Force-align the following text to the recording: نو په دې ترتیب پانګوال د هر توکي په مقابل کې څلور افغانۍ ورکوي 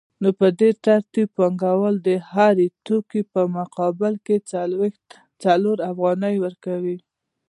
نو 0.21 0.29
په 0.39 0.47
دې 0.59 0.71
ترتیب 0.85 1.27
پانګوال 1.37 1.95
د 2.07 2.09
هر 2.31 2.55
توکي 2.85 3.21
په 3.33 3.41
مقابل 3.57 4.13
کې 4.25 4.35
څلور 5.43 5.77
افغانۍ 5.91 6.35
ورکوي 6.45 6.97